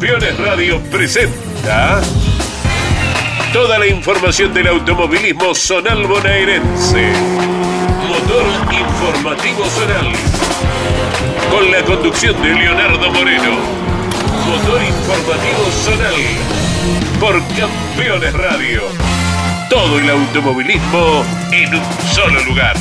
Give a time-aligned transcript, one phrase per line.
[0.00, 2.00] Campeones Radio presenta
[3.52, 7.10] toda la información del automovilismo zonal bonaerense.
[8.06, 8.44] Motor
[8.78, 10.12] Informativo Zonal.
[11.50, 13.56] Con la conducción de Leonardo Moreno.
[14.46, 16.14] Motor Informativo Zonal.
[17.18, 18.82] Por Campeones Radio.
[19.68, 21.82] Todo el automovilismo en un
[22.14, 22.76] solo lugar.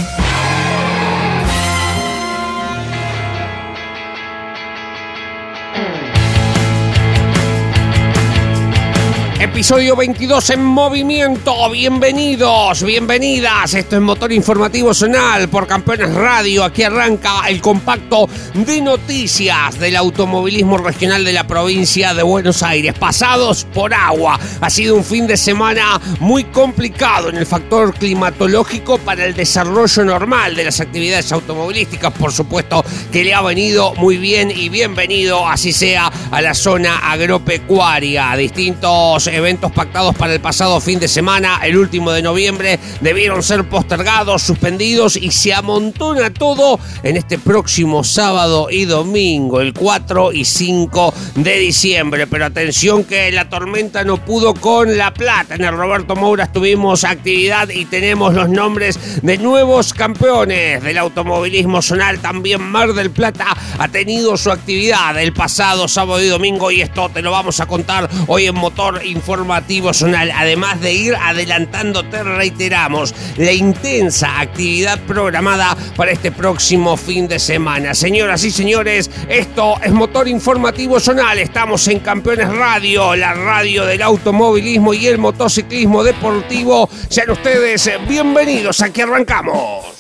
[9.57, 11.67] Episodio 22 en movimiento.
[11.71, 13.73] Bienvenidos, bienvenidas.
[13.73, 16.63] Esto es Motor Informativo Zonal por Campeones Radio.
[16.63, 22.93] Aquí arranca el compacto de noticias del automovilismo regional de la provincia de Buenos Aires.
[22.99, 24.39] Pasados por agua.
[24.61, 30.05] Ha sido un fin de semana muy complicado en el factor climatológico para el desarrollo
[30.05, 32.13] normal de las actividades automovilísticas.
[32.13, 36.99] Por supuesto que le ha venido muy bien y bienvenido, así sea, a la zona
[37.11, 38.36] agropecuaria.
[38.36, 43.64] Distintos eventos pactados para el pasado fin de semana, el último de noviembre, debieron ser
[43.70, 50.44] postergados, suspendidos y se amontona todo en este próximo sábado y domingo, el 4 y
[50.44, 52.28] 5 de diciembre.
[52.28, 55.56] Pero atención que la tormenta no pudo con La Plata.
[55.56, 61.82] En el Roberto Moura tuvimos actividad y tenemos los nombres de nuevos campeones del automovilismo
[61.82, 62.20] zonal.
[62.20, 67.09] También Mar del Plata ha tenido su actividad el pasado sábado y domingo y esto
[67.14, 69.06] te lo vamos a contar hoy en Motor
[69.38, 70.31] informativo zonal.
[70.31, 77.38] Además de ir adelantando, te reiteramos la intensa actividad programada para este próximo fin de
[77.38, 77.93] semana.
[77.93, 81.38] Señoras y señores, esto es Motor Informativo Zonal.
[81.38, 86.89] Estamos en Campeones Radio, la radio del automovilismo y el motociclismo deportivo.
[87.08, 88.81] Sean ustedes bienvenidos.
[88.81, 89.97] Aquí arrancamos.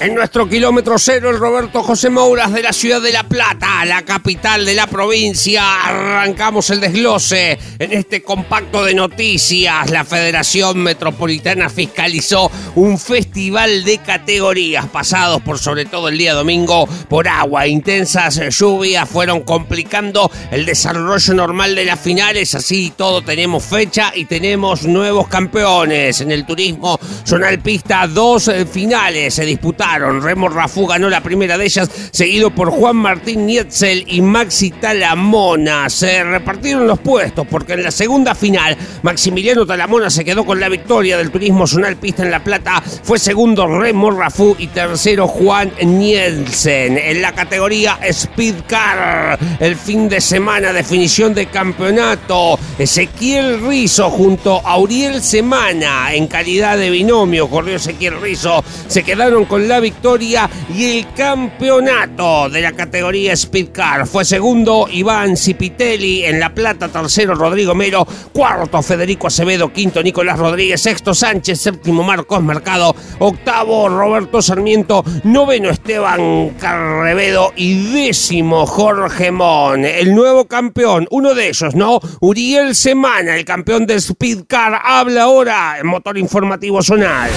[0.00, 4.02] En nuestro kilómetro cero, el Roberto José Mouras de la ciudad de La Plata, la
[4.02, 5.82] capital de la provincia.
[5.82, 9.90] Arrancamos el desglose en este compacto de noticias.
[9.90, 16.86] La Federación Metropolitana fiscalizó un festival de categorías pasados por sobre todo el día domingo
[17.08, 17.66] por agua.
[17.66, 22.54] Intensas lluvias fueron complicando el desarrollo normal de las finales.
[22.54, 26.20] Así todo tenemos fecha y tenemos nuevos campeones.
[26.20, 31.64] En el turismo zonal pista, dos finales se disputaron Remo Rafú ganó la primera de
[31.64, 35.88] ellas, seguido por Juan Martín Nietzel y Maxi Talamona.
[35.88, 40.68] Se repartieron los puestos porque en la segunda final Maximiliano Talamona se quedó con la
[40.68, 42.82] victoria del turismo zonal pista en La Plata.
[43.02, 46.98] Fue segundo Remo Rafú y tercero Juan Nielsen.
[46.98, 52.58] En la categoría Speed Car, el fin de semana, definición de campeonato.
[52.78, 57.48] Ezequiel Rizo junto a Uriel Semana en calidad de binomio.
[57.48, 58.64] Corrió Ezequiel Rizo.
[58.86, 64.06] Se quedaron con la victoria y el campeonato de la categoría Speedcar.
[64.06, 70.38] Fue segundo Iván Cipitelli en La Plata, tercero Rodrigo Mero, cuarto Federico Acevedo, quinto Nicolás
[70.38, 79.30] Rodríguez, sexto Sánchez, séptimo Marcos Mercado, octavo Roberto Sarmiento, noveno Esteban Carrevedo y décimo Jorge
[79.30, 79.84] Mon.
[79.84, 82.00] El nuevo campeón, uno de ellos, ¿no?
[82.20, 87.30] Uriel Semana, el campeón de Speedcar, habla ahora en Motor Informativo Zonal.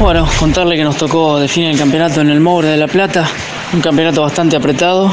[0.00, 3.28] Bueno, contarle que nos tocó definir el campeonato en el Moure de La Plata,
[3.72, 5.12] un campeonato bastante apretado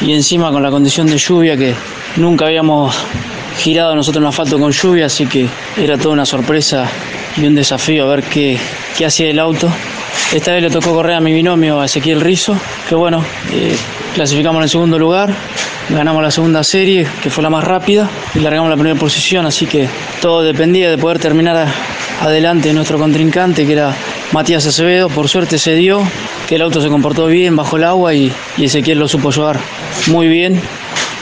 [0.00, 1.74] y encima con la condición de lluvia que
[2.16, 2.96] nunca habíamos
[3.58, 6.88] girado nosotros en asfalto con lluvia, así que era toda una sorpresa
[7.36, 8.58] y un desafío a ver qué,
[8.96, 9.68] qué hacía el auto.
[10.32, 12.56] Esta vez le tocó correr a mi binomio, a Ezequiel Rizo,
[12.88, 13.22] que bueno,
[13.52, 13.76] eh,
[14.14, 15.34] clasificamos en el segundo lugar,
[15.90, 19.66] ganamos la segunda serie, que fue la más rápida, y largamos la primera posición, así
[19.66, 19.86] que
[20.22, 21.68] todo dependía de poder terminar
[22.22, 23.94] adelante nuestro contrincante, que era
[24.32, 25.08] Matías Acevedo.
[25.08, 26.02] Por suerte se dio,
[26.48, 29.58] que el auto se comportó bien bajo el agua y, Ezequiel lo supo llevar
[30.08, 30.60] muy bien.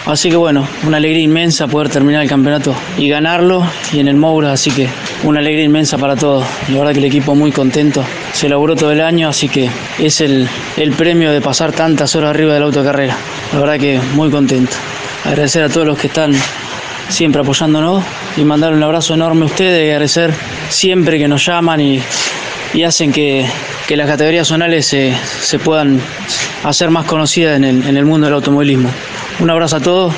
[0.06, 4.16] Así que bueno, una alegría inmensa poder terminar el campeonato y ganarlo y en el
[4.16, 4.86] Moura, así que
[5.22, 6.44] una alegría inmensa para todos.
[6.68, 10.20] La verdad que el equipo muy contento, se elaboró todo el año, así que es
[10.20, 10.46] el,
[10.76, 13.16] el premio de pasar tantas horas arriba del auto de carrera.
[13.54, 14.72] La verdad que muy contento.
[15.24, 16.34] Agradecer a todos los que están
[17.08, 18.04] siempre apoyándonos
[18.36, 20.34] y mandar un abrazo enorme a ustedes y agradecer
[20.68, 22.02] siempre que nos llaman y,
[22.82, 23.46] hacen que,
[23.90, 26.00] las categorías zonales se, puedan
[26.64, 28.90] hacer más conocidas en el, en el, mundo del automovilismo.
[29.40, 30.14] Un abrazo a todos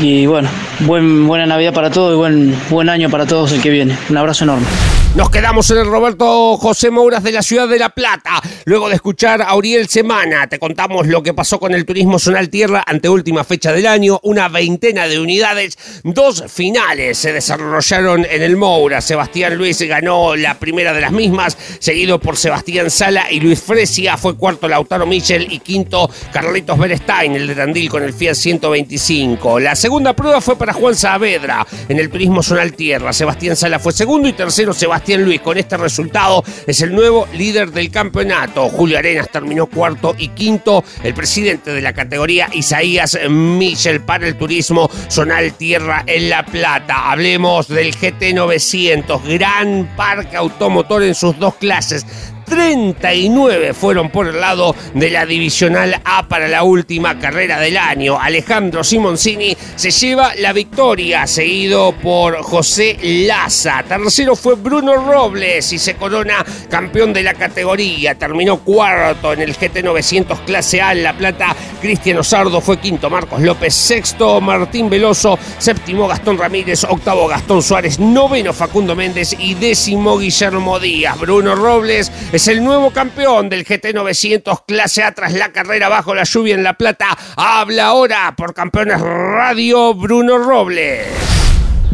[0.00, 0.48] y bueno,
[0.80, 3.96] buen, buena Navidad para todos y buen, buen año para todos el que viene.
[4.08, 4.66] Un abrazo enorme.
[5.14, 8.40] Nos quedamos en el Roberto José Mouras de la ciudad de La Plata.
[8.66, 12.50] Luego de escuchar a Uriel Semana, te contamos lo que pasó con el turismo zonal
[12.50, 14.20] tierra ante última fecha del año.
[14.22, 19.00] Una veintena de unidades, dos finales se desarrollaron en el Moura.
[19.00, 24.18] Sebastián Luis ganó la primera de las mismas, seguido por Sebastián Sala y Luis Fresia.
[24.18, 29.58] Fue cuarto Lautaro Michel y quinto Carlitos Berestein, el de Tandil con el Fiat 125.
[29.58, 33.12] La segunda prueba fue para Juan Saavedra en el turismo zonal tierra.
[33.12, 35.40] Sebastián Sala fue segundo y tercero Sebastián Luis.
[35.40, 38.68] Con este resultado es el nuevo líder del campeonato.
[38.68, 40.84] Julio Arenas terminó cuarto y quinto.
[41.02, 47.10] El presidente de la categoría, Isaías Michel, para el turismo zonal Tierra en La Plata.
[47.10, 52.04] Hablemos del GT 900, gran parque automotor en sus dos clases
[52.48, 58.18] 39 fueron por el lado de la Divisional A para la última carrera del año.
[58.20, 63.84] Alejandro Simoncini se lleva la victoria, seguido por José Laza.
[63.86, 68.14] Tercero fue Bruno Robles y se corona campeón de la categoría.
[68.14, 71.54] Terminó cuarto en el GT 900 clase A en La Plata.
[71.80, 77.98] Cristiano Sardo fue quinto, Marcos López sexto, Martín Veloso séptimo, Gastón Ramírez octavo, Gastón Suárez
[77.98, 81.18] noveno, Facundo Méndez y décimo, Guillermo Díaz.
[81.18, 86.14] Bruno Robles es el nuevo campeón del GT 900 clase A tras la carrera bajo
[86.14, 87.06] la lluvia en La Plata.
[87.34, 91.08] Habla ahora por Campeones Radio Bruno Robles.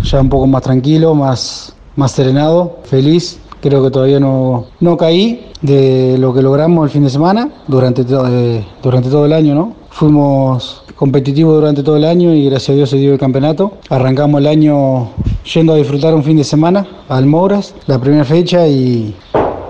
[0.02, 3.38] Ya un poco más tranquilo, más, más serenado, feliz.
[3.62, 8.02] Creo que todavía no, no caí de lo que logramos el fin de semana durante,
[8.02, 9.74] eh, durante todo el año, ¿no?
[9.92, 13.78] Fuimos competitivos durante todo el año y gracias a Dios se dio el campeonato.
[13.88, 15.08] Arrancamos el año
[15.54, 19.16] yendo a disfrutar un fin de semana al Mouras, la primera fecha y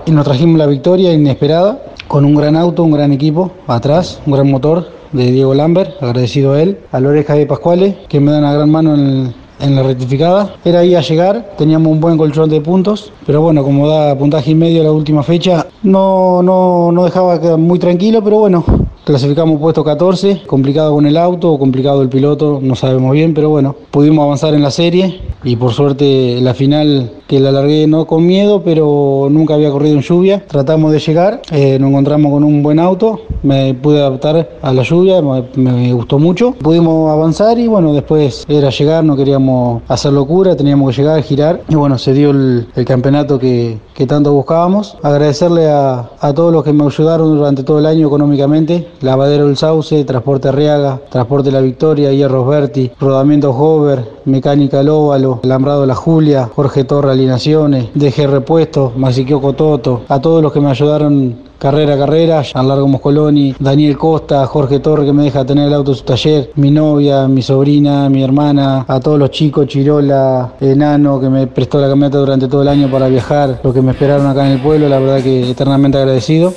[0.05, 4.33] y nos trajimos la victoria inesperada con un gran auto, un gran equipo atrás, un
[4.33, 8.31] gran motor de Diego Lambert, agradecido a él, a la oreja de Pascuale, que me
[8.31, 10.55] da una gran mano en, en la rectificada.
[10.63, 14.51] Era ahí a llegar, teníamos un buen colchón de puntos, pero bueno, como da puntaje
[14.51, 18.63] y medio la última fecha, no, no, no dejaba muy tranquilo, pero bueno,
[19.05, 23.75] Clasificamos puesto 14, complicado con el auto, complicado el piloto, no sabemos bien, pero bueno,
[23.91, 28.25] pudimos avanzar en la serie y por suerte la final que la largué no con
[28.25, 30.43] miedo, pero nunca había corrido en lluvia.
[30.47, 34.83] Tratamos de llegar, eh, nos encontramos con un buen auto, me pude adaptar a la
[34.83, 35.21] lluvia,
[35.55, 36.51] me, gustó mucho.
[36.53, 41.61] Pudimos avanzar y bueno, después era llegar, no queríamos hacer locura, teníamos que llegar, girar
[41.67, 44.97] y bueno, se dio el, campeonato que, tanto buscábamos.
[45.01, 49.57] Agradecerle a, a todos los que me ayudaron durante todo el año económicamente, Lavadero El
[49.57, 55.95] Sauce, Transporte Arriaga, Transporte La Victoria, Hierros Berti, Rodamiento Hover, Mecánica El Óvalo, Lambrado La
[55.95, 57.87] Julia, Jorge Torre Alinaciones,
[58.27, 63.97] Repuesto, Masiquio Cototo, a todos los que me ayudaron carrera a carrera, Largo Moscoloni, Daniel
[63.97, 67.41] Costa, Jorge Torre que me deja tener el auto en su taller, mi novia, mi
[67.41, 72.47] sobrina, mi hermana, a todos los chicos, Chirola, Enano que me prestó la camioneta durante
[72.47, 75.23] todo el año para viajar, los que me esperaron acá en el pueblo, la verdad
[75.23, 76.53] que eternamente agradecido.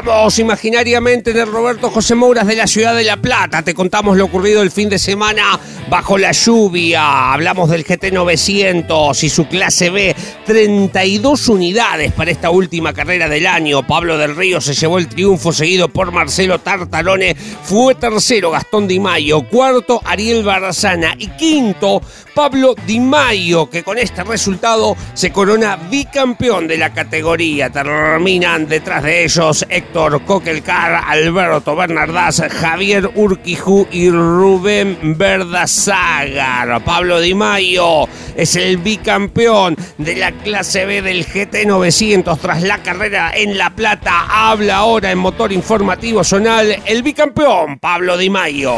[0.00, 3.60] Estamos imaginariamente en el Roberto José Mouras de la ciudad de La Plata.
[3.60, 5.60] Te contamos lo ocurrido el fin de semana
[5.90, 7.34] bajo la lluvia.
[7.34, 10.16] Hablamos del GT 900 y su clase B.
[10.46, 13.86] 32 unidades para esta última carrera del año.
[13.86, 17.34] Pablo del Río se llevó el triunfo seguido por Marcelo Tartarone.
[17.34, 19.42] Fue tercero Gastón Di Mayo.
[19.42, 21.14] Cuarto Ariel Barzana.
[21.18, 22.00] Y quinto
[22.34, 27.68] Pablo Di Mayo, que con este resultado se corona bicampeón de la categoría.
[27.68, 36.84] Terminan detrás de ellos Héctor Coquelcar, Alberto Bernardaz, Javier Urquiju y Rubén Verdazágar.
[36.84, 38.04] Pablo Di Mayo
[38.36, 43.70] es el bicampeón de la clase B del GT 900 tras la carrera en La
[43.70, 44.26] Plata.
[44.30, 48.74] Habla ahora en Motor Informativo Zonal el bicampeón Pablo Di Mayo.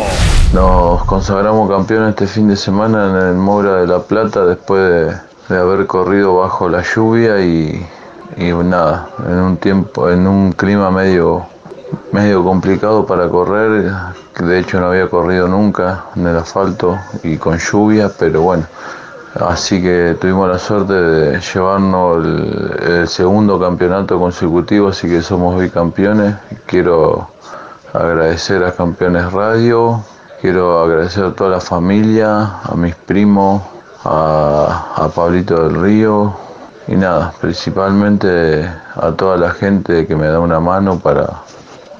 [0.54, 5.58] Nos consagramos campeón este fin de semana en el Mora de La Plata después de,
[5.58, 7.86] haber corrido bajo la lluvia y,
[8.36, 11.46] nada, en un tiempo, en un clima medio,
[12.12, 13.92] medio complicado para correr,
[14.34, 18.64] que de hecho no había corrido nunca en el asfalto y con lluvia, pero bueno,
[19.40, 22.26] así que tuvimos la suerte de llevarnos
[22.86, 26.34] el, segundo campeonato consecutivo, así que somos bicampeones.
[26.66, 27.28] Quiero
[27.92, 30.02] agradecer a Campeones Radio,
[30.42, 33.62] Quiero agradecer a toda la familia, a mis primos,
[34.04, 36.34] a, Pablito del Río
[36.88, 41.28] y nada, principalmente a toda la gente que me da una mano para,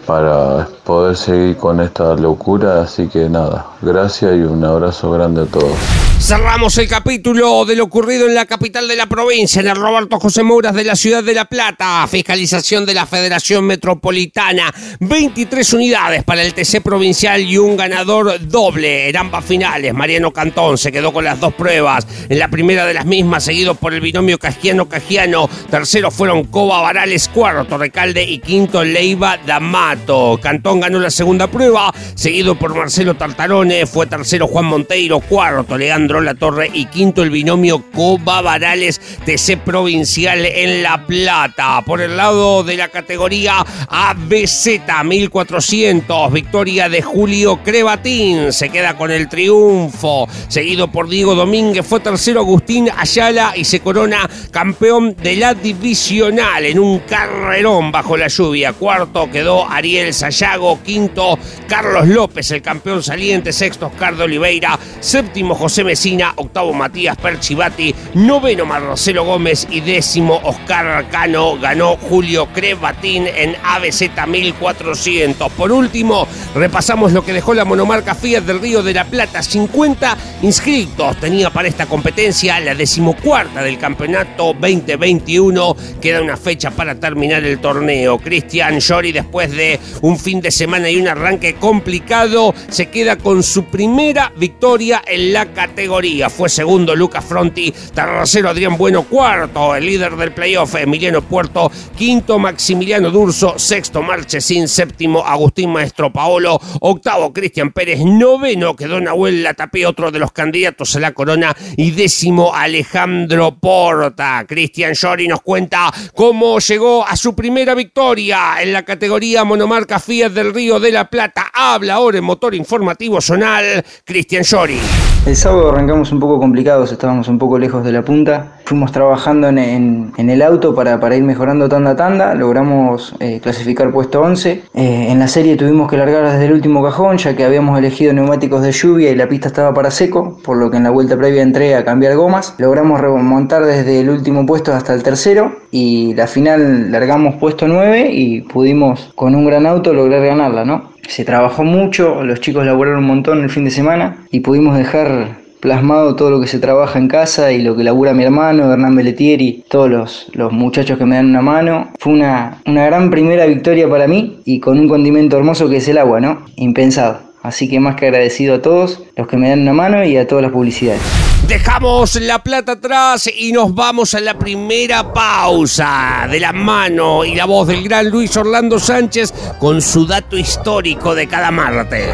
[0.07, 2.83] para poder seguir con esta locura.
[2.83, 5.77] Así que nada, gracias y un abrazo grande a todos.
[6.23, 10.21] Cerramos el capítulo de lo ocurrido en la capital de la provincia, en el Roberto
[10.21, 12.07] José Mouras de la ciudad de La Plata.
[12.07, 14.73] Fiscalización de la Federación Metropolitana.
[15.01, 19.93] 23 unidades para el TC provincial y un ganador doble en ambas finales.
[19.95, 22.07] Mariano Cantón se quedó con las dos pruebas.
[22.29, 25.51] En la primera de las mismas, seguido por el binomio Cajiano-Cajiano.
[25.71, 30.39] Tercero fueron Coba Varales, cuarto Recalde y quinto Leiva D'Amato.
[30.41, 33.87] Cantón ganó la segunda prueba, seguido por Marcelo Tartarone.
[33.87, 39.59] Fue tercero Juan Monteiro, cuarto Leandro la Torre y quinto el binomio Coba Varales TC
[39.59, 41.83] Provincial en La Plata.
[41.83, 49.11] Por el lado de la categoría ABZ 1400, victoria de Julio Crebatín, se queda con
[49.11, 55.37] el triunfo, seguido por Diego Domínguez, fue tercero Agustín Ayala y se corona campeón de
[55.37, 58.73] la divisional en un carrerón bajo la lluvia.
[58.73, 65.55] Cuarto quedó Ariel Sayago, quinto Carlos López, el campeón saliente, sexto Oscar de Oliveira, séptimo
[65.55, 71.59] José Messi octavo Matías Perchivati, noveno Marcelo Gómez y décimo Oscar Arcano.
[71.59, 75.51] Ganó Julio Crebatín en ABZ 1400.
[75.53, 79.43] Por último, repasamos lo que dejó la monomarca Fiat del Río de la Plata.
[79.43, 85.77] 50 inscritos tenía para esta competencia, la decimocuarta del campeonato 2021.
[86.01, 88.19] Queda una fecha para terminar el torneo.
[88.19, 93.43] Cristian Llori, después de un fin de semana y un arranque complicado, se queda con
[93.43, 99.87] su primera victoria en la categoría fue segundo Lucas Fronti, tercero Adrián Bueno, cuarto el
[99.87, 107.33] líder del playoff Emiliano Puerto, quinto Maximiliano Durso, sexto Marchesín, séptimo Agustín Maestro Paolo, octavo
[107.33, 112.55] Cristian Pérez, noveno quedó Nahuel Latapé, otro de los candidatos a la corona, y décimo
[112.55, 114.45] Alejandro Porta.
[114.47, 120.33] Cristian Shori nos cuenta cómo llegó a su primera victoria en la categoría monomarca Fiat
[120.43, 121.51] del Río de la Plata.
[121.55, 124.79] Habla ahora en motor informativo zonal Cristian Shori.
[125.25, 128.59] El sábado arrancamos un poco complicados, estábamos un poco lejos de la punta.
[128.65, 132.35] Fuimos trabajando en, el auto para, ir mejorando tanda tanda.
[132.35, 134.51] Logramos eh, clasificar puesto 11.
[134.75, 138.13] Eh, en la serie tuvimos que largar desde el último cajón, ya que habíamos elegido
[138.13, 141.17] neumáticos de lluvia y la pista estaba para seco, por lo que en la vuelta
[141.17, 142.57] previa entré a cambiar gomas.
[142.59, 148.11] Logramos remontar desde el último puesto hasta el tercero y la final largamos puesto 9
[148.13, 150.93] y pudimos con un gran auto lograr ganarla, ¿no?
[151.09, 155.43] Se trabajó mucho, los chicos laburaron un montón el fin de semana y pudimos dejar
[155.63, 158.97] plasmado todo lo que se trabaja en casa y lo que labura mi hermano, Hernán
[158.97, 161.89] Belletieri, todos los, los muchachos que me dan una mano.
[162.01, 165.87] Fue una, una gran primera victoria para mí y con un condimento hermoso que es
[165.87, 166.45] el agua, ¿no?
[166.57, 167.32] Impensado.
[167.43, 170.27] Así que más que agradecido a todos los que me dan una mano y a
[170.27, 171.01] todas las publicidades.
[171.49, 177.35] Dejamos la plata atrás y nos vamos a la primera pausa de la mano y
[177.35, 182.09] la voz del gran Luis Orlando Sánchez con su dato histórico de cada martes.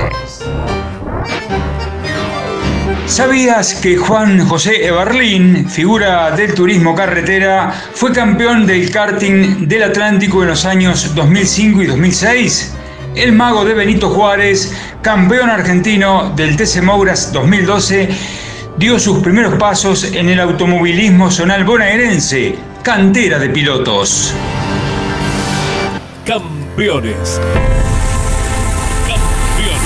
[3.06, 10.42] ¿Sabías que Juan José Eberlín, figura del turismo carretera, fue campeón del karting del Atlántico
[10.42, 12.74] en los años 2005 y 2006?
[13.18, 14.72] El mago de Benito Juárez,
[15.02, 18.08] campeón argentino del TC Mouras 2012,
[18.76, 24.32] dio sus primeros pasos en el automovilismo zonal bonaerense, cantera de pilotos.
[26.24, 27.40] Campeones.
[29.08, 29.80] Campeones.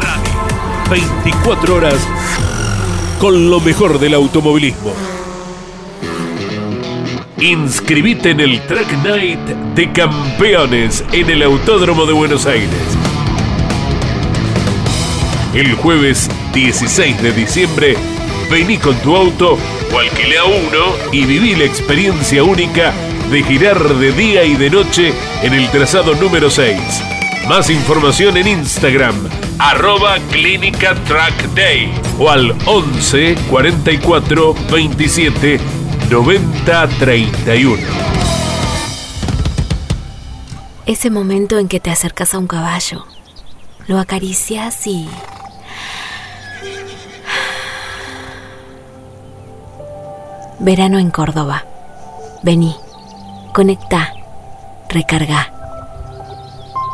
[0.00, 1.12] Radio.
[1.24, 1.98] 24 horas
[3.18, 4.92] con lo mejor del automovilismo.
[7.44, 9.38] Inscribite en el Track Night
[9.74, 12.70] de Campeones en el Autódromo de Buenos Aires.
[15.52, 17.96] El jueves 16 de diciembre,
[18.50, 22.94] vení con tu auto o uno y viví la experiencia única
[23.30, 26.78] de girar de día y de noche en el trazado número 6.
[27.46, 29.16] Más información en Instagram,
[29.58, 37.82] arroba Clínica Track Day o al 11 44 27 90 31.
[40.86, 43.04] Ese momento en que te acercas a un caballo,
[43.86, 45.08] lo acaricias y
[50.60, 51.64] Verano en Córdoba.
[52.42, 52.76] Vení,
[53.52, 54.12] conecta,
[54.88, 55.52] recarga.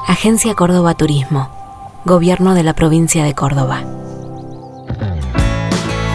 [0.07, 1.51] Agencia Córdoba Turismo.
[2.05, 3.83] Gobierno de la provincia de Córdoba.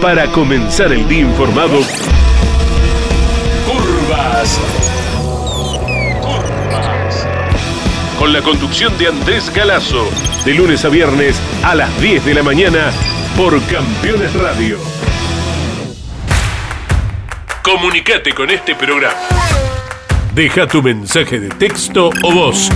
[0.00, 1.80] Para comenzar el día informado,
[3.66, 4.91] Curvas.
[8.22, 10.08] Con la conducción de Andrés Galazo,
[10.44, 12.92] de lunes a viernes a las 10 de la mañana
[13.36, 14.78] por Campeones Radio.
[17.62, 19.16] Comunicate con este programa.
[20.32, 22.68] Deja tu mensaje de texto o voz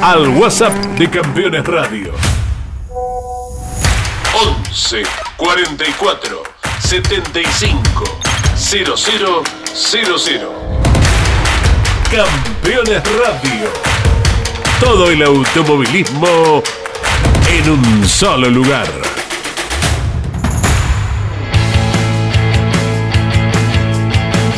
[0.00, 2.14] al WhatsApp de Campeones Radio.
[4.72, 5.02] 11
[5.36, 6.42] 44
[6.78, 8.04] 75
[8.56, 10.48] 0000.
[12.10, 14.05] Campeones Radio.
[14.80, 16.62] Todo el automovilismo
[17.48, 18.86] en un solo lugar.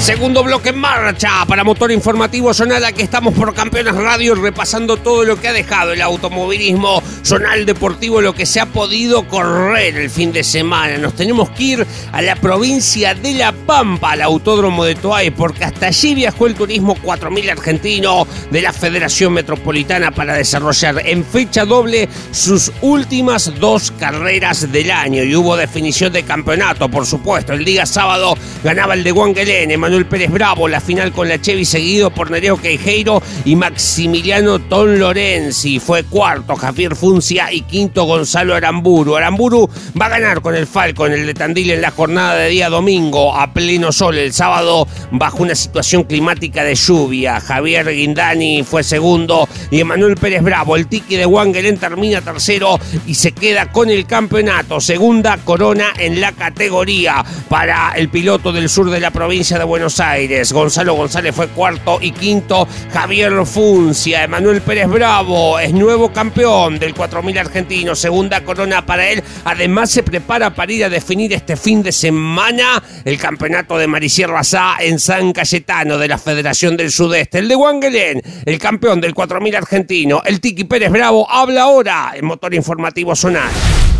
[0.08, 5.22] Segundo bloque en marcha para Motor Informativo Zonal, que estamos por Campeones Radio repasando todo
[5.22, 10.08] lo que ha dejado el automovilismo zonal deportivo, lo que se ha podido correr el
[10.08, 10.96] fin de semana.
[10.96, 15.64] Nos tenemos que ir a la provincia de La Pampa, al Autódromo de Toay, porque
[15.64, 21.66] hasta allí viajó el turismo 4000 argentino de la Federación Metropolitana para desarrollar en fecha
[21.66, 25.22] doble sus últimas dos carreras del año.
[25.22, 27.52] Y hubo definición de campeonato, por supuesto.
[27.52, 31.64] El día sábado ganaba el de Wangelene, Manuel Pérez Bravo, la final con la Chevy
[31.64, 35.80] seguido por Nereo Queijeiro y Maximiliano Ton Lorenzi.
[35.80, 39.16] Fue cuarto Javier Funcia y quinto Gonzalo Aramburu.
[39.16, 39.68] Aramburu
[40.00, 43.34] va a ganar con el Falcon, el de Tandil en la jornada de día domingo
[43.34, 44.18] a pleno sol.
[44.18, 47.40] El sábado bajo una situación climática de lluvia.
[47.40, 53.14] Javier Guindani fue segundo y Emanuel Pérez Bravo, el tiki de Wangelén termina tercero y
[53.14, 54.80] se queda con el campeonato.
[54.80, 59.87] Segunda corona en la categoría para el piloto del sur de la provincia de Buenos
[60.00, 60.52] Aires.
[60.52, 62.68] Gonzalo González fue cuarto y quinto.
[62.92, 67.94] Javier Funcia, Emanuel Pérez Bravo es nuevo campeón del 4000 argentino.
[67.94, 69.22] Segunda corona para él.
[69.44, 74.44] Además se prepara para ir a definir este fin de semana el campeonato de Marisierra
[74.44, 77.38] Sá en San Cayetano de la Federación del Sudeste.
[77.38, 80.22] El de Wangelén, el campeón del 4000 argentino.
[80.24, 83.50] El Tiki Pérez Bravo habla ahora en Motor Informativo Zonal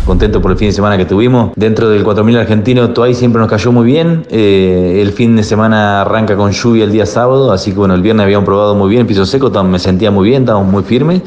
[0.09, 1.51] contento por el fin de semana que tuvimos.
[1.55, 4.25] Dentro del 4000 argentino, Toay siempre nos cayó muy bien.
[4.31, 8.01] Eh, el fin de semana arranca con lluvia el día sábado, así que bueno, el
[8.01, 11.21] viernes habíamos probado muy bien, piso seco, me sentía muy bien, estábamos muy firmes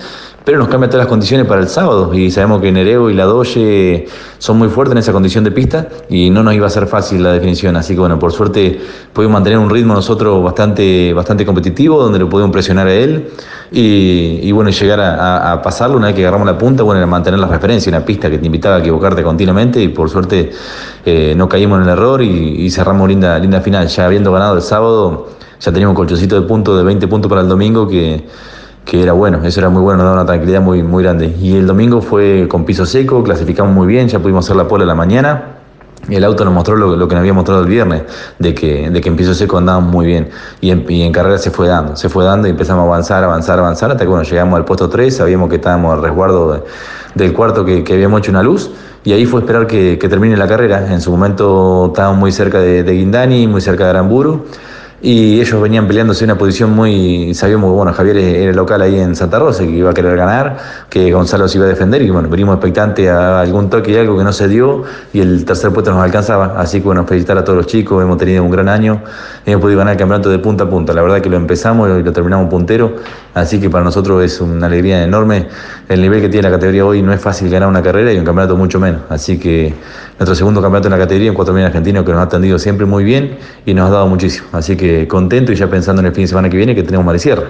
[0.45, 3.25] pero nos cambia todas las condiciones para el sábado y sabemos que Nereo y la
[3.25, 4.07] Doye
[4.39, 7.23] son muy fuertes en esa condición de pista y no nos iba a ser fácil
[7.23, 8.81] la definición, así que bueno, por suerte
[9.13, 13.29] pudimos mantener un ritmo nosotros bastante, bastante competitivo, donde lo pudimos presionar a él
[13.75, 17.47] y, bueno, llegar a, pasarlo una vez que agarramos la punta, bueno, era mantener la
[17.47, 20.51] referencia, una pista que te invitaba a equivocarte continuamente y por suerte
[21.07, 24.63] eh, no caímos en el error y, cerramos linda, linda final, ya habiendo ganado el
[24.63, 25.29] sábado,
[25.59, 28.25] ya teníamos un colchoncito de puntos de 20 puntos para el domingo que
[28.85, 31.35] que era bueno, eso era muy bueno, nos daba una tranquilidad muy, muy grande.
[31.41, 34.83] Y el domingo fue con piso seco, clasificamos muy bien, ya pudimos hacer la pole
[34.83, 35.45] en la mañana.
[36.11, 38.03] El auto nos mostró lo, que nos había mostrado el viernes,
[38.41, 40.31] de que, de que en piso seco andábamos muy bien.
[40.61, 43.23] Y en, y en, carrera se fue dando, se fue dando y empezamos a avanzar,
[43.23, 46.65] avanzar, avanzar, hasta que bueno, llegamos al puesto 3, sabíamos que estábamos al resguardo
[47.15, 48.73] del cuarto que, que, habíamos hecho una luz.
[49.05, 50.93] Y ahí fue esperar que, que, termine la carrera.
[50.93, 54.45] En su momento estábamos muy cerca de, de Guindani, muy cerca de Aramburu
[55.05, 59.41] y ellos venían peleándose una posición muy, sabíamos, bueno, Javier era local ahí en Santa
[59.41, 62.55] Rosa, que iba a querer ganar, que Gonzalo se iba a defender y bueno, venimos
[62.55, 66.05] expectantes a algún toque y algo que no se dio y el tercer puesto nos
[66.05, 69.03] alcanzaba, así que bueno, felicitar a todos los chicos, hemos tenido un gran año,
[69.45, 72.03] hemos podido ganar el campeonato de punta a punta, la verdad que lo empezamos y
[72.05, 72.95] lo terminamos puntero,
[73.35, 75.49] así que para nosotros es una alegría enorme,
[75.89, 78.25] el nivel que tiene la categoría hoy no es fácil ganar una carrera y un
[78.25, 79.75] campeonato mucho menos, así que
[80.17, 83.03] nuestro segundo campeonato en la categoría en 4.000 argentinos que nos ha atendido siempre muy
[83.03, 83.37] bien
[83.67, 86.29] y nos ha dado muchísimo, así que contento y ya pensando en el fin de
[86.29, 87.45] semana que viene que tenemos Marisierra.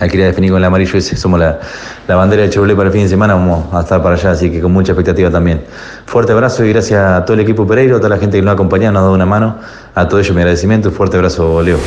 [0.00, 1.60] Ahí quería definir con el amarillo ese, somos la,
[2.08, 4.50] la bandera de Chevrolet para el fin de semana, vamos a estar para allá, así
[4.50, 5.62] que con mucha expectativa también.
[6.06, 8.50] Fuerte abrazo y gracias a todo el equipo Pereiro, a toda la gente que nos
[8.50, 9.58] ha acompañado, nos ha dado una mano.
[9.94, 11.78] A todo ello mi agradecimiento y fuerte abrazo, Leo.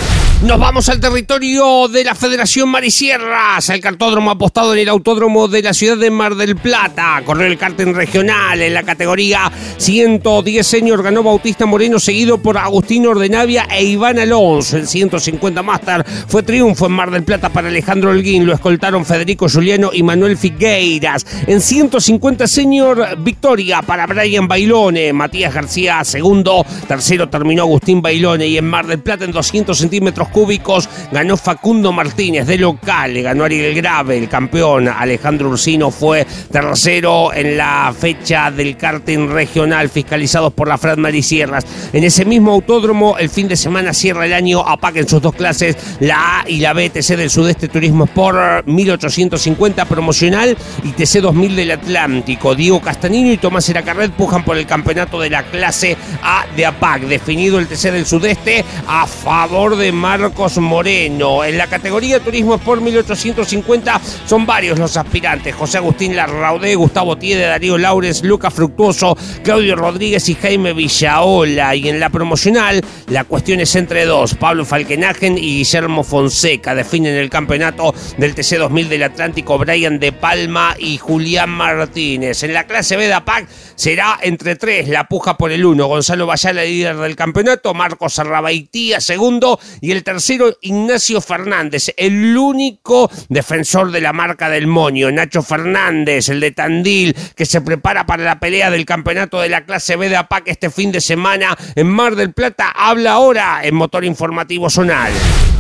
[0.44, 5.64] Nos vamos al territorio de la Federación Marisierras, al cartódromo apostado en el autódromo de
[5.64, 7.24] la ciudad de Mar del Plata.
[7.26, 13.08] Corrió el cartel regional en la categoría 110 senior, ganó Bautista Moreno, seguido por Agustín
[13.08, 14.78] Ordenavia e Iván Alonso.
[14.78, 19.48] El 150 Master fue triunfo en Mar del Plata para Alejandro Holguín, lo escoltaron Federico
[19.50, 21.26] Juliano y Manuel Figueiras.
[21.48, 28.48] En 150 senior, victoria para Brian Bailone, Matías García segundo, tercero terminó Agustín Martín Bailone
[28.48, 33.22] y en Mar del Plata en 200 centímetros cúbicos ganó Facundo Martínez de local, le
[33.22, 39.90] ganó Ariel Grave, el campeón Alejandro Ursino fue tercero en la fecha del karting regional
[39.90, 41.66] fiscalizados por la Fran Marisierras.
[41.94, 45.36] En ese mismo autódromo el fin de semana cierra el año APAC en sus dos
[45.36, 51.22] clases, la A y la B TC del Sudeste Turismo Sport 1850 promocional y TC
[51.22, 52.56] 2000 del Atlántico.
[52.56, 57.04] Diego Castanino y Tomás Eracarret pujan por el campeonato de la clase A de APAC,
[57.04, 61.44] definido el TC del Sudeste a favor de Marcos Moreno.
[61.44, 65.56] En la categoría Turismo Sport 1850 son varios los aspirantes.
[65.56, 71.76] José Agustín Larraudé, Gustavo Tiede, Darío Laures, Lucas Fructuoso, Claudio Rodríguez y Jaime Villaola.
[71.76, 74.36] Y en la promocional, la cuestión es entre dos.
[74.36, 80.12] Pablo Falkenagen y Guillermo Fonseca definen el campeonato del TC 2000 del Atlántico, Brian de
[80.12, 82.44] Palma y Julián Martínez.
[82.44, 85.88] En la clase B de APAC será entre tres, la puja por el uno.
[85.88, 93.10] Gonzalo Bayala, líder del campeonato, Marcos Arrabaitía, segundo, y el tercero, Ignacio Fernández, el único
[93.30, 95.12] defensor de la marca del Moño.
[95.12, 99.66] Nacho Fernández, el de Tandil, que se prepara para la pelea del campeonato de la
[99.66, 103.76] clase B de APAC este fin de semana en Mar del Plata, habla ahora en
[103.76, 105.12] Motor Informativo Zonal.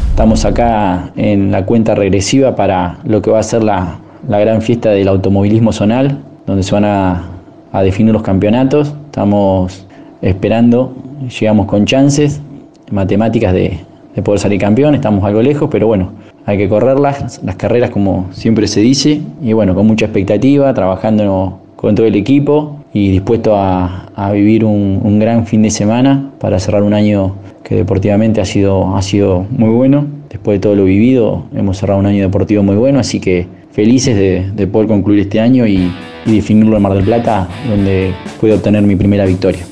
[0.10, 4.62] Estamos acá en la cuenta regresiva para lo que va a ser la, la gran
[4.62, 7.35] fiesta del automovilismo zonal, donde se van a,
[7.75, 8.95] a definir los campeonatos.
[9.05, 9.85] Estamos
[10.21, 10.95] esperando,
[11.39, 12.41] llegamos con chances
[12.89, 13.79] matemáticas de,
[14.15, 16.13] de poder salir campeón, estamos algo lejos, pero bueno,
[16.45, 21.59] hay que correrlas, las carreras como siempre se dice, y bueno, con mucha expectativa, trabajando
[21.75, 26.31] con todo el equipo y dispuesto a, a vivir un, un, gran fin de semana
[26.39, 30.05] para cerrar un año que deportivamente ha sido, ha sido muy bueno.
[30.29, 34.15] Después de todo lo vivido, hemos cerrado un año deportivo muy bueno, así que felices
[34.15, 35.91] de, de poder concluir este año y,
[36.25, 39.65] y definirlo en Mar del Plata, donde pude obtener mi primera victoria.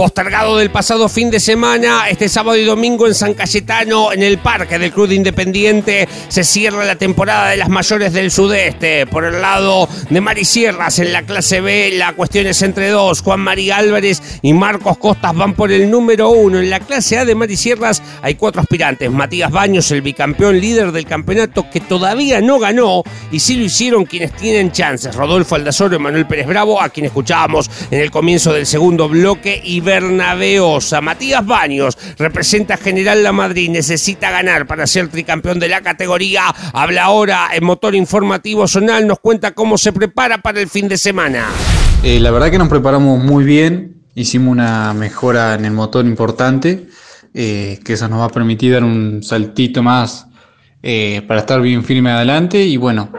[0.00, 4.38] Postergado del pasado fin de semana, este sábado y domingo en San Cayetano, en el
[4.38, 9.06] Parque del Club Independiente, se cierra la temporada de las mayores del sudeste.
[9.06, 13.20] Por el lado de Mari Sierras, en la clase B, la cuestión es entre dos.
[13.20, 16.60] Juan María Álvarez y Marcos Costas van por el número uno.
[16.60, 19.10] En la clase A de Mari Sierras hay cuatro aspirantes.
[19.10, 24.06] Matías Baños, el bicampeón líder del campeonato, que todavía no ganó, y sí lo hicieron
[24.06, 25.14] quienes tienen chances.
[25.14, 29.60] Rodolfo Aldazoro y Manuel Pérez Bravo, a quien escuchábamos en el comienzo del segundo bloque,
[29.62, 31.00] y Bernabeosa.
[31.00, 36.44] Matías Baños representa General La Madrid, necesita ganar para ser tricampeón de la categoría.
[36.72, 40.96] Habla ahora en Motor Informativo Zonal, nos cuenta cómo se prepara para el fin de
[40.96, 41.48] semana.
[42.04, 46.86] Eh, la verdad que nos preparamos muy bien, hicimos una mejora en el motor importante,
[47.34, 50.28] eh, que eso nos va a permitir dar un saltito más
[50.84, 53.10] eh, para estar bien firme adelante y bueno.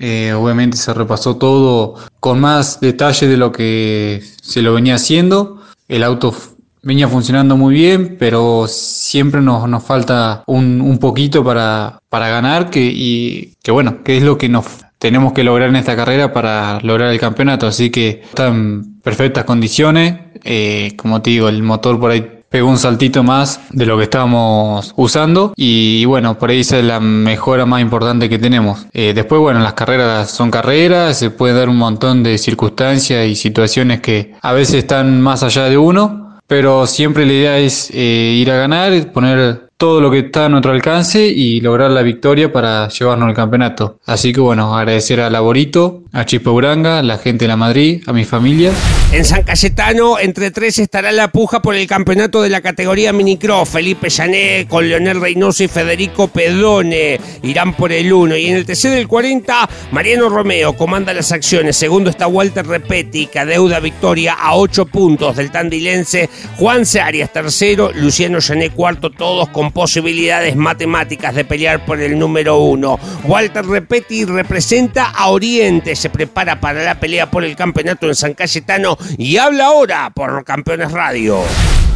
[0.00, 5.57] Obviamente se repasó todo con más detalle de lo que se lo venía haciendo.
[5.88, 6.34] El auto
[6.82, 12.70] venía funcionando muy bien, pero siempre nos, nos falta un, un poquito para, para ganar
[12.70, 14.66] que, y que bueno, que es lo que nos
[14.98, 17.66] tenemos que lograr en esta carrera para lograr el campeonato.
[17.66, 20.14] Así que está en perfectas condiciones.
[20.44, 24.04] Eh, como te digo, el motor por ahí pegó un saltito más de lo que
[24.04, 28.86] estábamos usando y bueno, por ahí esa es la mejora más importante que tenemos.
[28.92, 33.36] Eh, después, bueno, las carreras son carreras, se puede dar un montón de circunstancias y
[33.36, 38.34] situaciones que a veces están más allá de uno, pero siempre la idea es eh,
[38.36, 42.52] ir a ganar, poner todo lo que está a nuestro alcance y lograr la victoria
[42.52, 44.00] para llevarnos al campeonato.
[44.06, 48.02] Así que bueno, agradecer a Laborito, a Chispo Uranga, a la gente de la Madrid,
[48.08, 48.72] a mi familia.
[49.12, 53.68] En San Cayetano, entre tres estará la puja por el campeonato de la categoría Minicross.
[53.68, 58.36] Felipe Llané con Leonel Reynoso y Federico Pedone irán por el 1.
[58.36, 61.76] Y en el TC del 40, Mariano Romeo comanda las acciones.
[61.76, 66.28] Segundo está Walter Repetti, que adeuda victoria a 8 puntos del tandilense.
[66.56, 72.58] Juan Arias tercero, Luciano Llané cuarto, todos con posibilidades matemáticas de pelear por el número
[72.58, 72.98] 1.
[73.24, 78.34] Walter Repetti representa a Oriente, se prepara para la pelea por el campeonato en San
[78.34, 81.38] Cayetano y habla ahora por Campeones Radio.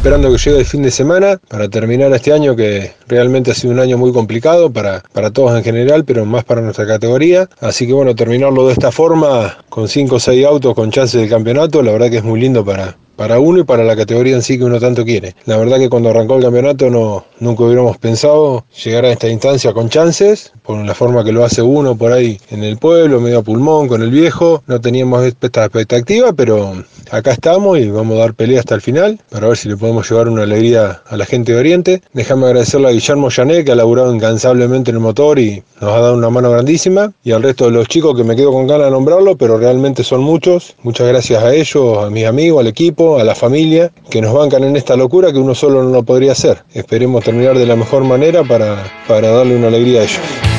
[0.03, 3.71] Esperando que llegue el fin de semana para terminar este año que realmente ha sido
[3.71, 7.47] un año muy complicado para, para todos en general, pero más para nuestra categoría.
[7.61, 11.29] Así que bueno, terminarlo de esta forma, con 5 o 6 autos con chances del
[11.29, 14.41] campeonato, la verdad que es muy lindo para, para uno y para la categoría en
[14.41, 15.35] sí que uno tanto quiere.
[15.45, 19.73] La verdad que cuando arrancó el campeonato no, nunca hubiéramos pensado llegar a esta instancia
[19.73, 23.43] con chances, por la forma que lo hace uno por ahí en el pueblo, medio
[23.43, 24.63] pulmón, con el viejo.
[24.67, 29.19] No teníamos esta expectativa, pero acá estamos y vamos a dar pelea hasta el final
[29.29, 32.01] para ver si le podemos llevar una alegría a la gente de Oriente.
[32.13, 35.99] Déjame agradecerle a Guillermo Jané que ha laburado incansablemente en el motor y nos ha
[35.99, 38.87] dado una mano grandísima y al resto de los chicos que me quedo con ganas
[38.87, 40.75] de nombrarlo, pero realmente son muchos.
[40.81, 44.63] Muchas gracias a ellos, a mis amigos, al equipo, a la familia que nos bancan
[44.63, 46.63] en esta locura que uno solo no lo podría hacer.
[46.73, 50.52] Esperemos terminar de la mejor manera para, para darle una alegría a ellos.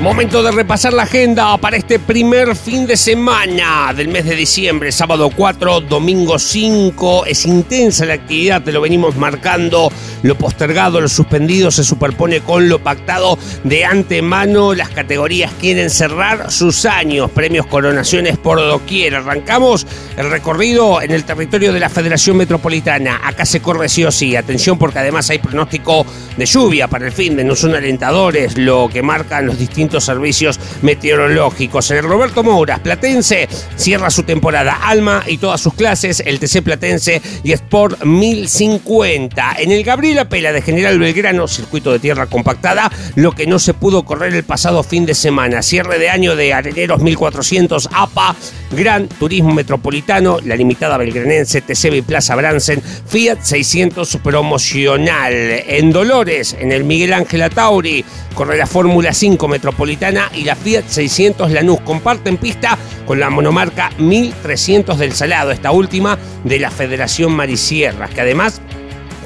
[0.00, 4.90] Momento de repasar la agenda para este primer fin de semana del mes de diciembre,
[4.92, 7.26] sábado 4, domingo 5.
[7.26, 9.92] Es intensa la actividad, te lo venimos marcando.
[10.22, 14.74] Lo postergado, lo suspendido se superpone con lo pactado de antemano.
[14.74, 17.30] Las categorías quieren cerrar sus años.
[17.30, 19.14] Premios, coronaciones por doquier.
[19.14, 23.20] Arrancamos el recorrido en el territorio de la Federación Metropolitana.
[23.24, 24.36] Acá se corre sí o sí.
[24.36, 26.04] Atención porque además hay pronóstico
[26.36, 30.58] de lluvia para el fin de no son alentadores lo que marcan los distintos servicios
[30.82, 31.90] meteorológicos.
[31.90, 37.20] El Roberto Mouras, Platense, cierra su temporada Alma y todas sus clases, el TC Platense
[37.42, 39.56] y Sport 1050.
[39.58, 43.74] En el Gabriela Pela de General Belgrano, circuito de tierra compactada, lo que no se
[43.74, 45.62] pudo correr el pasado fin de semana.
[45.62, 48.34] Cierre de año de Areneros 1400 APA,
[48.72, 55.32] Gran Turismo Metropolitano, la limitada belgranense TC Plaza Bransen, Fiat 600 promocional.
[55.32, 60.88] En Dolores, en el Miguel Ángel Atauri, corre la Fórmula 5 Metropolitana y la Fiat
[60.88, 61.82] 600 Lanús.
[61.82, 68.22] Comparten pista con la monomarca 1300 del Salado, esta última de la Federación Marisierras, que
[68.22, 68.60] además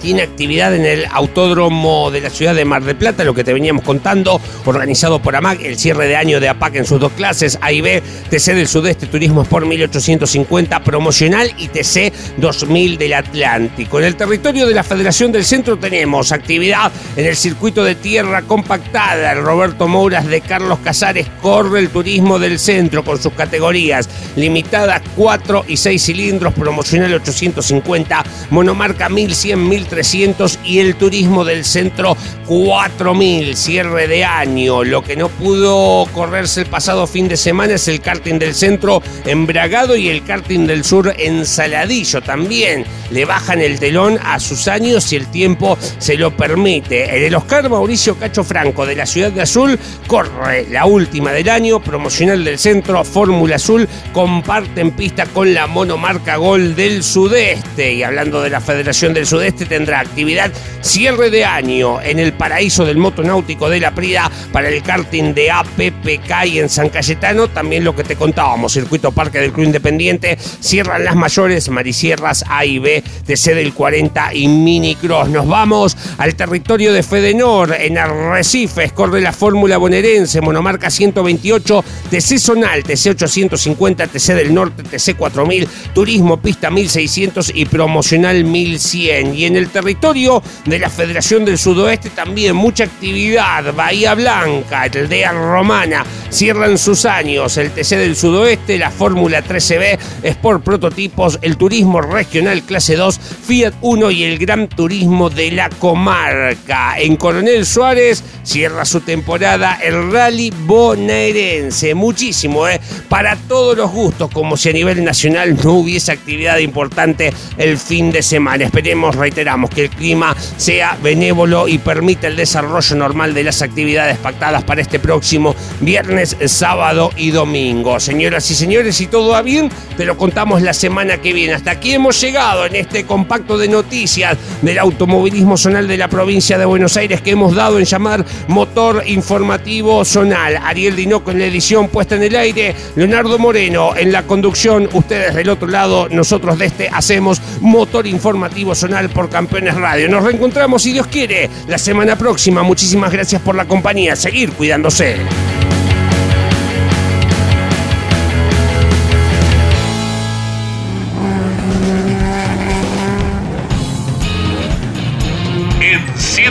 [0.05, 3.55] tiene actividad en el Autódromo de la ciudad de Mar del Plata, lo que te
[3.55, 7.57] veníamos contando, organizado por AMAC, el cierre de año de APAC en sus dos clases,
[7.63, 13.99] A y B, TC del Sudeste, Turismo Sport 1850, promocional y TC 2000 del Atlántico.
[13.99, 18.43] En el territorio de la Federación del Centro tenemos actividad en el circuito de tierra
[18.43, 19.33] compactada.
[19.33, 25.01] El Roberto Mouras de Carlos Casares corre el turismo del centro con sus categorías limitadas
[25.17, 32.17] 4 y 6 cilindros, promocional 850, monomarca 1100, 1300 300 y el turismo del centro
[32.47, 34.83] 4000, cierre de año.
[34.83, 39.01] Lo que no pudo correrse el pasado fin de semana es el karting del centro
[39.25, 42.23] embragado y el karting del sur en Saladillo.
[42.23, 47.17] También le bajan el telón a sus años si el tiempo se lo permite.
[47.17, 49.79] En el Oscar Mauricio Cacho Franco de la Ciudad de Azul
[50.09, 56.35] corre la última del año, promocional del centro, Fórmula Azul, comparten pista con la monomarca
[56.37, 57.93] Gol del Sudeste.
[57.93, 62.85] Y hablando de la Federación del Sudeste, tendrá actividad cierre de año en el paraíso
[62.85, 67.49] del motonáutico de la Prida para el karting de APPK y en San Cayetano.
[67.49, 70.39] También lo que te contábamos, Circuito Parque del Club Independiente.
[70.39, 75.29] Cierran las mayores Marisierras A y B, TC del 40 y Minicross.
[75.29, 78.93] Nos vamos al territorio de Fedenor en Arrecifes.
[78.93, 85.67] Corre la Fórmula Bonaerense, monomarca 128, TC Zonal, TC 850, TC del Norte, TC 4000,
[85.93, 89.35] Turismo Pista 1600 y Promocional 1100.
[89.35, 93.75] Y en el territorio de la Federación del Sudoeste también mucha actividad.
[93.75, 97.57] Bahía Blanca, Aldea Romana, cierran sus años.
[97.57, 103.75] El TC del Sudoeste, la Fórmula 13B, Sport Prototipos, el Turismo Regional Clase 2, Fiat
[103.81, 106.99] 1 y el Gran Turismo de la Comarca.
[106.99, 111.95] En Coronel Suárez cierra su temporada el Rally Bonaerense.
[111.95, 112.81] Muchísimo, ¿eh?
[113.09, 118.11] Para todos los gustos, como si a nivel nacional no hubiese actividad importante el fin
[118.11, 118.65] de semana.
[118.65, 124.19] Esperemos, reiteramos, que el clima sea benévolo y permita el desarrollo normal de las actividades
[124.19, 128.01] pactadas para este próximo viernes, sábado y domingo.
[128.01, 131.55] Señoras y señores, si todo va bien, te lo contamos la semana que viene.
[131.55, 136.59] Hasta aquí hemos llegado en este compacto de noticias del automovilismo zonal de la provincia
[136.59, 140.57] de Buenos Aires que hemos dado en llamar Motor Informativo Zonal.
[140.57, 145.35] Ariel Dinoco en la edición puesta en el aire, Leonardo Moreno en la conducción, ustedes
[145.35, 150.09] del otro lado, nosotros de este hacemos Motor Informativo Zonal por Campeones Radio.
[150.09, 152.63] Nos reencontramos, si Dios quiere, la semana próxima.
[152.63, 154.17] Muchísimas gracias por la compañía.
[154.17, 155.17] Seguir cuidándose.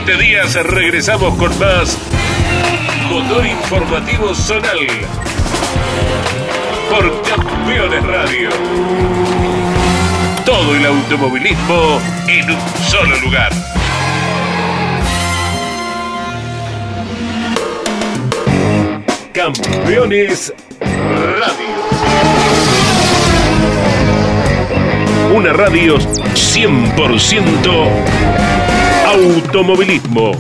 [0.06, 1.98] Siete días regresamos con más
[3.10, 4.86] Motor Informativo Zonal
[6.90, 8.50] por Campeones Radio.
[10.46, 13.54] Todo el automovilismo en un solo lugar.
[19.34, 21.64] Campeones Radio.
[25.34, 28.73] Una radio 100%
[29.14, 30.36] automovilismo.